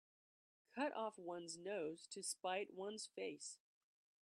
Cut 0.73 0.95
off 0.95 1.19
one's 1.19 1.59
nose 1.59 2.07
to 2.07 2.23
spite 2.23 2.73
one's 2.73 3.05
face. 3.15 3.59